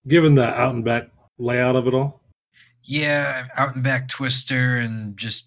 [0.08, 2.22] Given the out and back layout of it all,
[2.84, 5.46] Yeah, out and back twister and just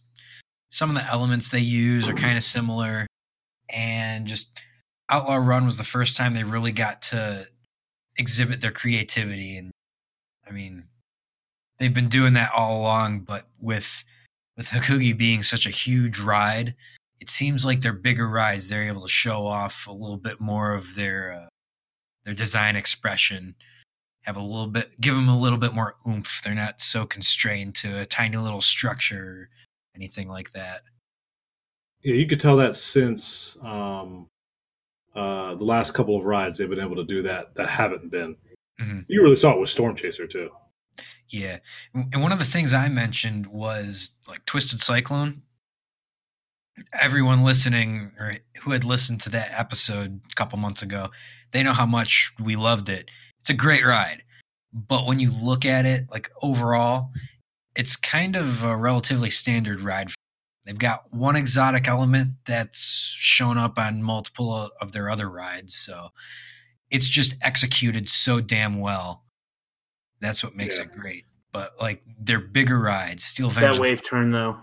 [0.71, 3.07] some of the elements they use are kind of similar.
[3.71, 4.61] And just
[5.09, 7.47] Outlaw Run was the first time they really got to
[8.19, 9.57] exhibit their creativity.
[9.57, 9.71] And
[10.47, 10.85] I mean,
[11.79, 14.05] they've been doing that all along, but with
[14.57, 16.75] with Hakugi being such a huge ride,
[17.21, 20.75] it seems like their bigger rides they're able to show off a little bit more
[20.75, 21.49] of their uh,
[22.25, 23.55] their design expression
[24.23, 27.75] have a little bit give them a little bit more oomph they're not so constrained
[27.75, 29.49] to a tiny little structure or
[29.97, 30.83] anything like that
[32.03, 34.27] yeah, you could tell that since um,
[35.15, 38.37] uh, the last couple of rides they've been able to do that that haven't been.
[38.81, 39.05] Mhm.
[39.09, 40.51] You really saw it with Storm Chaser too.
[41.31, 41.59] Yeah.
[41.95, 45.43] And one of the things i mentioned was like twisted cyclone.
[47.01, 51.11] Everyone listening or who had listened to that episode a couple months ago
[51.53, 53.11] they know how much we loved it.
[53.41, 54.23] It's a great ride.
[54.73, 57.11] But when you look at it like overall
[57.77, 60.11] it's kind of a relatively standard ride.
[60.65, 62.79] They've got one exotic element that's
[63.19, 66.09] shown up on multiple of their other rides so
[66.91, 69.25] it's just executed so damn well
[70.21, 70.85] that's what makes Yeah.
[70.85, 73.77] it great but like they're bigger rides steel Vengeance.
[73.77, 74.57] That wave turn though.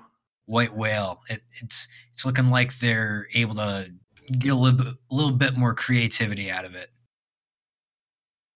[0.45, 3.91] white whale it, it's it's looking like they're able to
[4.39, 6.89] get a little bit, a little bit more creativity out of it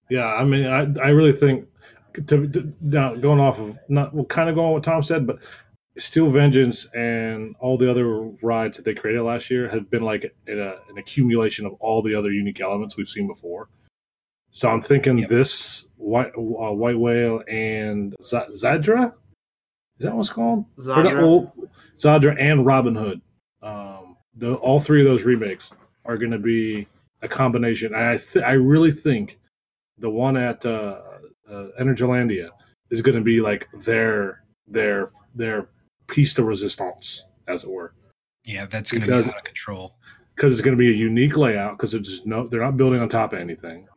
[0.10, 1.68] Yeah, I mean, I I really think
[2.28, 5.26] to, to now going off of not well, kind of going on what Tom said,
[5.26, 5.40] but
[5.98, 8.08] Steel Vengeance and all the other
[8.44, 12.02] rides that they created last year have been like an, a, an accumulation of all
[12.02, 13.68] the other unique elements we've seen before.
[14.50, 15.30] So I'm thinking Yep.
[15.30, 19.14] this white uh, white whale and Z- Zadra,
[20.00, 20.66] is that what's called?
[20.78, 21.22] Or the Zadra.
[21.22, 21.52] old-
[21.98, 23.22] Zadra and Robin Hood.
[23.62, 25.72] Um, the, all three of those remakes
[26.06, 26.88] are going to be
[27.22, 27.94] a combination.
[27.94, 29.40] I th- I really think
[29.98, 31.02] the one at uh,
[31.50, 32.50] uh, Energylandia
[32.90, 35.70] is going to be like their their their
[36.08, 37.94] piece de resistance, as it were,
[38.46, 39.96] yeah that's going to be out of control
[40.36, 43.08] because it's going to be a unique layout because there's no they're not building on
[43.10, 43.88] top of anything.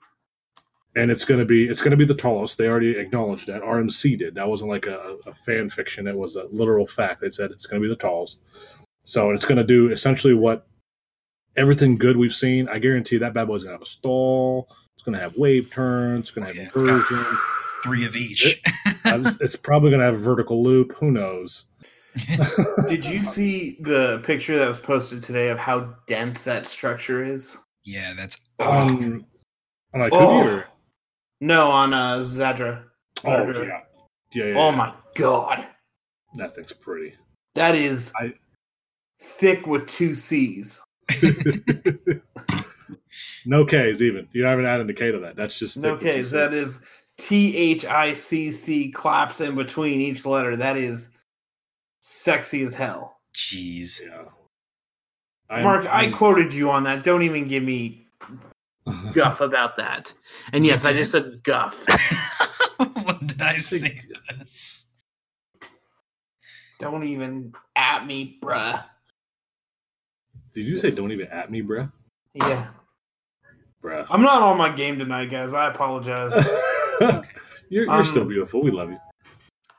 [0.97, 2.57] And it's going to be it's going to be the tallest.
[2.57, 3.63] They already acknowledged that.
[3.63, 4.35] RMC did.
[4.37, 6.07] That wasn't like a, a fan fiction.
[6.07, 7.21] It was a literal fact.
[7.21, 8.41] They said it's going to be the tallest.
[9.03, 10.67] So it's going to do essentially what
[11.57, 12.69] everything good we've seen.
[12.69, 14.69] I guarantee that bad boy's going to have a stall.
[14.95, 16.21] It's going to have wave turns.
[16.21, 16.77] It's going to have Yeah, it's
[17.11, 17.39] incursions.
[17.83, 18.63] three of each
[19.05, 20.97] Uh, it's probably going to have a vertical loop.
[20.99, 21.67] Who knows?
[22.89, 27.57] Did you see the picture that was posted today of how dense that structure is?
[27.87, 29.27] yeah that's on
[29.93, 30.63] on like Oh.
[31.41, 32.85] Or, No, on uh, Zadra.
[33.25, 33.67] oh Zadra.
[33.67, 33.81] yeah.
[34.35, 34.77] yeah, yeah, Oh yeah.
[34.77, 35.67] my god,
[36.35, 37.15] that thing's pretty.
[37.55, 38.35] that is I-
[39.21, 40.81] thick with two C's.
[43.47, 44.27] no K's even.
[44.33, 45.37] You don't even add an K to that.
[45.37, 46.31] That's just No thick with K's.
[46.31, 46.81] That is
[47.19, 50.57] T H I C C claps in between each letter.
[50.57, 51.11] That is
[52.01, 53.19] sexy as hell.
[53.37, 54.25] jeez Yeah.
[55.51, 57.05] I'm- Mark, I I'm- quoted you on that.
[57.05, 58.07] Don't even give me
[59.13, 60.13] guff about that.
[60.53, 61.85] And yes, I just said guff.
[63.05, 64.01] what did i say
[64.39, 64.87] this
[66.79, 68.85] Don't even at me, bruh.
[70.53, 71.91] Did you say don't even at me, bruh?
[72.35, 72.67] Yeah.
[73.83, 74.07] Bruh.
[74.11, 75.53] I'm not on my game tonight, guys.
[75.53, 76.33] I apologize.
[77.69, 78.63] you're you're Um, still beautiful.
[78.63, 78.99] We love you.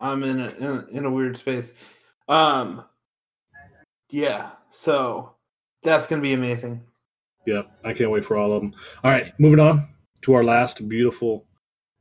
[0.02, 1.74] I'm in a, in a in a weird space.
[2.28, 2.84] Um
[4.10, 5.36] yeah, so
[5.84, 6.82] that's gonna be amazing.
[7.45, 7.71] Yep.
[7.84, 8.73] I can't wait for all of them.
[9.03, 9.88] All right, moving on
[10.23, 11.45] to our last beautiful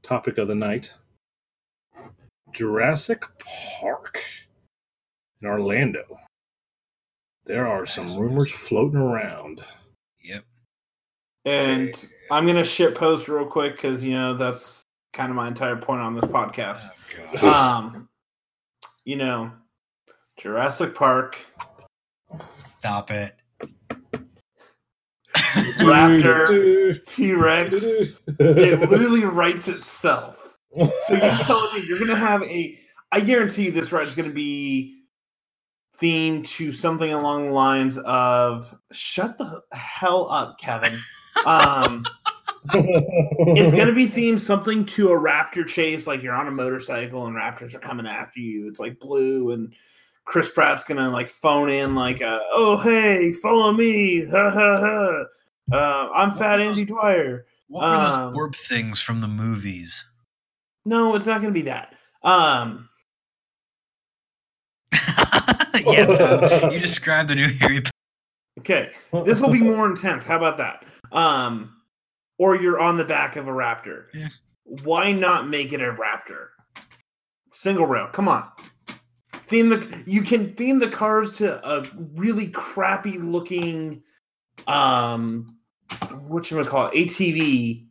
[0.02, 0.94] topic of the night.
[2.52, 3.24] Jurassic
[3.80, 4.22] Park
[5.42, 6.04] in Orlando.
[7.44, 9.62] There are some rumors floating around.
[10.22, 10.44] yep
[11.44, 15.76] And I'm gonna shit post real quick because you know that's kind of my entire
[15.76, 16.87] point on this podcast.
[17.42, 18.09] oh, Um,
[19.04, 19.50] you know,
[20.38, 21.44] Jurassic Park,
[22.78, 23.37] stop it
[25.55, 27.83] Raptor, T Rex.
[27.83, 30.57] It literally writes itself.
[30.77, 32.79] So you're telling me you're gonna have a?
[33.12, 35.03] I guarantee you this ride is gonna be
[36.01, 40.99] themed to something along the lines of "Shut the hell up, Kevin."
[41.47, 42.05] Um,
[42.73, 47.37] it's gonna be themed something to a raptor chase, like you're on a motorcycle and
[47.37, 48.69] raptors are coming after you.
[48.69, 49.73] It's like blue and
[50.25, 55.25] Chris Pratt's gonna like phone in like, uh, "Oh hey, follow me!" Ha ha ha.
[55.72, 57.46] Uh, I'm Fat Andy Dwyer.
[57.68, 60.05] what were Um, those orb things from the movies
[60.85, 61.94] No, it's not gonna be that.
[62.22, 62.88] Um,
[64.92, 67.90] yeah, Tom, you described the new Harry Potter.
[68.61, 68.90] Okay,
[69.24, 70.24] this will be more intense.
[70.24, 70.85] How about that?
[71.12, 71.77] Um,
[72.38, 74.05] or you're on the back of a raptor.
[74.12, 74.29] Yeah.
[74.64, 76.48] Why not make it a raptor?
[77.53, 78.09] Single rail.
[78.09, 78.48] Come on.
[79.46, 84.03] Theme the you can theme the cars to a really crappy looking
[84.67, 85.57] um
[86.27, 87.87] what you gonna call it ATV.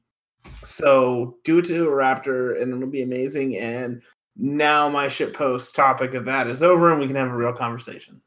[0.65, 3.57] So do it to a raptor and it'll be amazing.
[3.57, 4.01] And
[4.37, 7.53] now my shit post topic of that is over and we can have a real
[7.53, 8.21] conversation,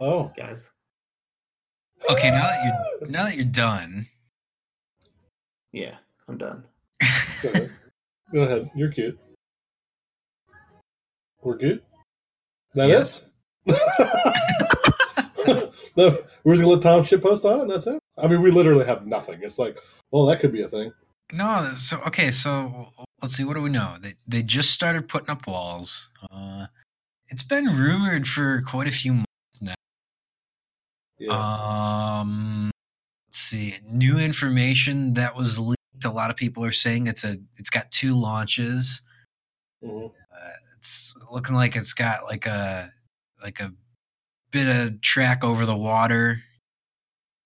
[0.00, 0.68] Oh, guys.
[2.10, 2.64] Okay, now that
[3.00, 4.06] you're now that you're done,
[5.72, 5.96] Yeah,
[6.26, 6.64] I'm done.
[7.42, 7.70] go ahead.
[8.32, 8.70] Go ahead.
[8.74, 9.18] You're cute.
[11.42, 11.82] We're good.
[12.74, 13.22] That yes.
[15.96, 17.62] no, we're just gonna let Tom shit post on it.
[17.62, 17.98] And that's it.
[18.18, 19.40] I mean, we literally have nothing.
[19.42, 19.78] It's like,
[20.10, 20.92] well, that could be a thing.
[21.32, 22.88] No, so okay, so
[23.22, 23.44] let's see.
[23.44, 23.96] What do we know?
[24.00, 26.08] They they just started putting up walls.
[26.30, 26.66] Uh,
[27.28, 29.26] it's been rumored for quite a few months
[29.60, 29.74] now.
[31.18, 32.20] Yeah.
[32.20, 32.70] Um,
[33.28, 33.76] let's see.
[33.88, 35.76] New information that was leaked.
[36.04, 37.36] A lot of people are saying it's a.
[37.58, 39.02] It's got two launches.
[39.84, 40.06] Mhm.
[40.10, 42.92] Uh, it's looking like it's got like a
[43.42, 43.72] like a
[44.50, 46.40] bit of track over the water.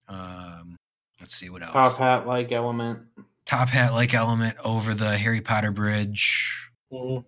[0.08, 0.76] Um,
[1.20, 1.72] let's see what else.
[1.72, 3.00] Top hat like element.
[3.46, 6.68] top hat like element over the Harry Potter bridge.
[6.92, 7.24] Mhm.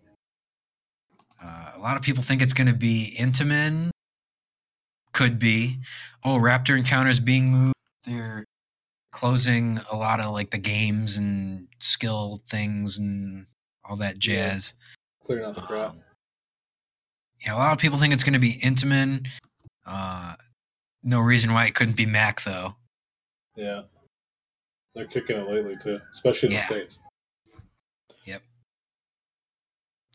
[1.43, 3.91] Uh, a lot of people think it's going to be Intamin.
[5.13, 5.79] Could be.
[6.25, 7.75] Oh, Raptor Encounters being moved.
[8.05, 8.45] They're
[9.13, 13.47] closing a lot of like the games and skill things and
[13.85, 14.51] all that Yeah.
[14.51, 14.75] jazz.
[15.25, 15.91] Clearing out the crap.
[15.91, 16.03] Um,
[17.41, 19.27] yeah, a lot of people think it's going to be Intamin.
[19.87, 20.35] Uh,
[21.03, 22.75] no reason why it couldn't be Mack though.
[23.55, 23.83] Yeah.
[24.95, 26.61] They're kicking it lately too, especially in Yeah.
[26.61, 26.99] the states.
[28.25, 28.43] Yep.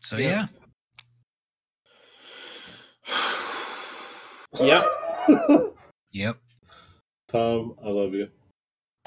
[0.02, 0.46] So Yeah.
[3.06, 5.74] yeah, Yep.
[6.10, 6.36] yep.
[7.28, 8.28] Tom, I love you.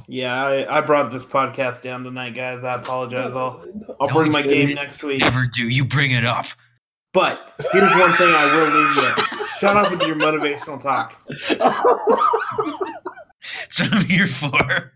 [0.07, 2.63] Yeah, I, I brought this podcast down tonight, guys.
[2.63, 3.33] I apologize.
[3.35, 3.65] I'll
[3.99, 5.19] I'll Don't bring my game next week.
[5.21, 5.67] Never do.
[5.67, 6.45] You bring it up.
[7.13, 9.34] But here's one thing I will leave you.
[9.65, 11.21] Shut up with your motivational talk.
[11.27, 11.49] That's
[13.79, 14.93] what I'm here for.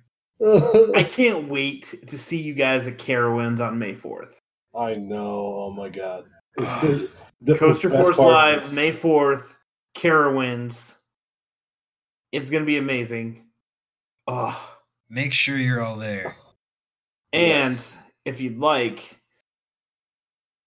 [0.95, 4.33] I can't wait to see you guys at Carowinds on May 4th.
[4.77, 5.55] I know.
[5.57, 6.25] Oh my god.
[6.57, 6.81] It's Ah.
[6.81, 7.09] the,
[7.41, 9.43] the Coaster Force Live, is- May 4th,
[9.95, 10.95] Carowinds.
[12.31, 13.47] It's going to be amazing.
[14.27, 14.75] Oh.
[15.09, 16.35] Make sure you're all there.
[17.33, 17.97] And Yes.
[18.25, 19.17] if you'd like,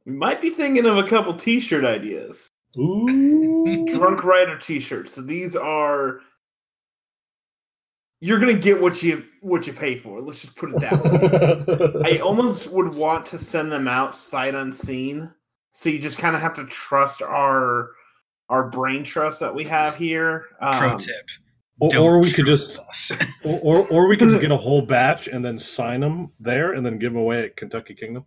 [0.05, 2.49] we might be thinking of a couple t shirt ideas.
[2.79, 3.87] Ooh.
[3.87, 5.15] Drunk Rider t shirts.
[5.15, 6.21] So these are.
[8.21, 10.21] You're gonna get what you what you pay for.
[10.21, 12.17] Let's just put it that way.
[12.17, 15.33] I almost would want to send them out sight unseen.
[15.73, 17.91] So you just kind of have to trust our
[18.49, 20.47] our brain trust that we have here.
[20.61, 21.27] Pro Um, tip.
[21.81, 22.79] or, or we could just,
[23.45, 26.75] or, or or we could just get a whole batch and then sign them there
[26.75, 28.25] and then give them away at Kentucky Kingdom.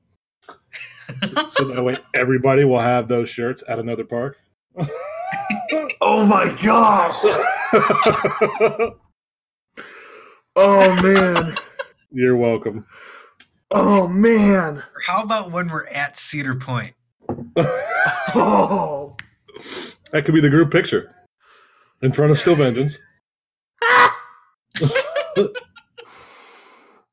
[1.50, 4.38] So that way everybody will have those shirts at another park.
[6.02, 7.18] Oh my gosh!
[10.58, 11.58] Oh man!
[12.12, 12.86] You're welcome.
[13.72, 14.82] Oh man!
[15.06, 16.94] How about when we're at Cedar Point?
[18.38, 19.16] Oh!
[20.12, 21.14] That could be the group picture
[22.02, 23.00] in front of Steel Vengeance.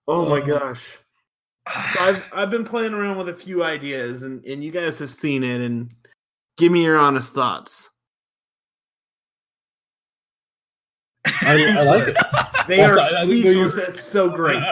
[0.09, 0.83] Oh my gosh!
[1.95, 5.11] So I've I've been playing around with a few ideas, and and you guys have
[5.11, 5.93] seen it, and
[6.57, 7.89] give me your honest thoughts.
[11.25, 12.17] I, I like it.
[12.69, 13.89] They are I- I didn't know you- speechless.
[13.97, 14.63] It's so great.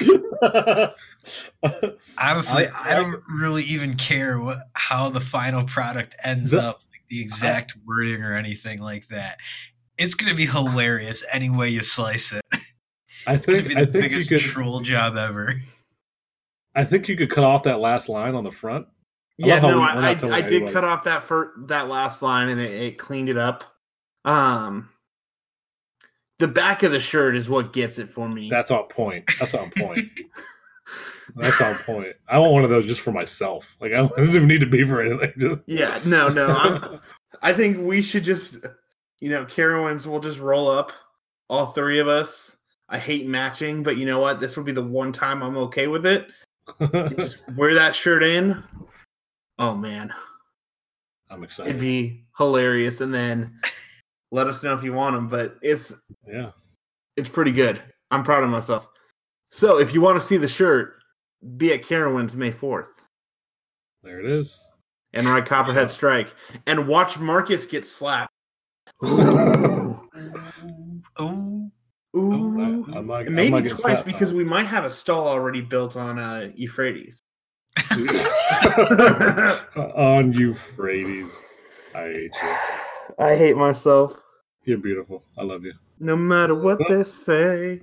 [2.18, 6.80] Honestly, I- I, don't really even care what how the final product ends The- up,
[6.90, 9.38] like the exact wording or anything like that.
[9.98, 12.42] It's gonna be hilarious any way you slice it.
[13.26, 15.60] I It's gonna think be I the think you biggest could troll job ever.
[16.74, 18.86] I think you could cut off that last line on the front.
[19.42, 22.48] I Yeah, no, we- I, I, I did cut off that for that last line,
[22.48, 23.64] and it, it cleaned it up.
[24.24, 24.88] Um,
[26.38, 28.48] the back of the shirt is what gets it for me.
[28.50, 29.30] That's on point.
[29.38, 30.08] That's on point.
[31.36, 32.14] That's on point.
[32.28, 33.76] I want one of those just for myself.
[33.80, 35.32] Like I don't, it doesn't even need to be for anything.
[35.38, 36.46] Just, yeah, no, no.
[36.46, 37.00] I'm,
[37.40, 38.56] I think we should just,
[39.20, 40.92] you know, Carowinds will just roll up,
[41.48, 42.54] all three of us.
[42.92, 44.38] I hate matching, but you know what?
[44.38, 46.28] This will be the one time I'm okay with it.
[47.16, 48.62] Just wear that shirt in.
[49.58, 50.12] Oh man,
[51.30, 51.70] I'm excited.
[51.70, 53.00] it'd be hilarious.
[53.00, 53.58] And then
[54.30, 55.26] let us know if you want them.
[55.26, 55.92] But it's
[56.26, 56.50] Yeah.
[57.16, 57.82] it's pretty good.
[58.10, 58.86] I'm proud of myself.
[59.50, 60.94] So if you want to see the shirt,
[61.56, 62.86] be at Carowinds May 4th.
[64.02, 64.58] There it is.
[65.14, 66.34] and ride Copperhead Strike
[66.66, 68.32] and watch Marcus get slapped.
[71.16, 71.70] Oh,
[72.16, 72.32] Ooh.
[72.32, 74.36] I- I'm not- I'm not Maybe getting twice because though.
[74.36, 77.20] we might have a stall already built on uh, Euphrates.
[79.96, 81.40] on Euphrates.
[81.94, 82.54] I hate you.
[83.18, 84.20] I hate myself.
[84.64, 85.24] You're beautiful.
[85.38, 85.72] I love you.
[85.98, 87.80] No matter what they say.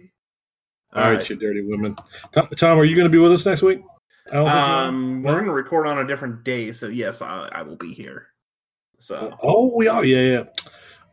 [0.94, 1.96] All right, you dirty women.
[2.32, 3.82] Tom, Tom, are you going to be with us next week?
[4.32, 4.58] I don't think.
[4.58, 8.28] Um, we're gonna record on a different day, so yes, I, I will be here.
[9.00, 10.04] So Oh, we are.
[10.06, 10.44] Yeah, yeah.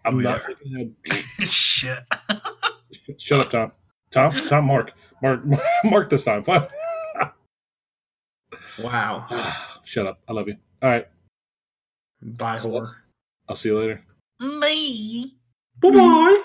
[0.05, 0.43] I'm We not
[1.41, 1.99] shit.
[2.91, 3.73] of- Shut up, Tom.
[4.11, 5.43] Tom, Tom, Mark, Mark,
[5.85, 6.11] Mark.
[6.11, 6.45] This time.
[8.83, 9.27] Wow,
[9.85, 10.21] Shut up.
[10.29, 10.57] I love you.
[10.83, 11.07] All right.
[12.23, 12.93] bye, whore.
[13.49, 14.03] I'll see you later.
[14.39, 15.25] Bye.
[15.81, 16.43] Bye bye.